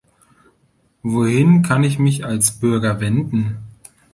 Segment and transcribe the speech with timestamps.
[1.03, 3.59] Wohin kann ich mich als Bürger wenden?